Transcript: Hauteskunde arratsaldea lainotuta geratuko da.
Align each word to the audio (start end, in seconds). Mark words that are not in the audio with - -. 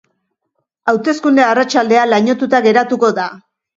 Hauteskunde 0.93 1.45
arratsaldea 1.49 2.07
lainotuta 2.15 2.63
geratuko 2.69 3.13
da. 3.21 3.29